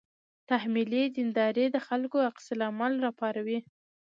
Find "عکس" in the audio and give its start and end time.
2.29-2.45